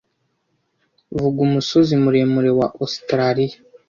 [1.19, 3.57] Vuga umusozi muremure wa Ositaraliya